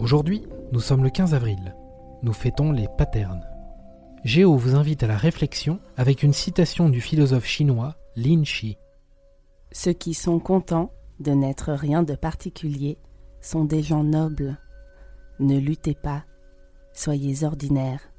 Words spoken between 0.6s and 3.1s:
nous sommes le 15 avril. Nous fêtons les